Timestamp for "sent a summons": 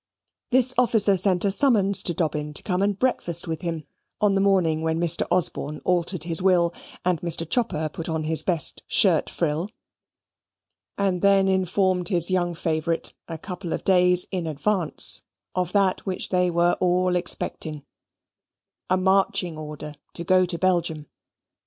1.15-2.01